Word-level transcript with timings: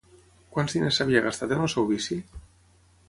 Quants 0.55 0.75
diners 0.77 0.97
s'havia 1.01 1.21
gastat 1.27 1.53
en 1.57 1.61
el 1.67 1.71
seu 1.75 1.89
vici? 1.93 2.19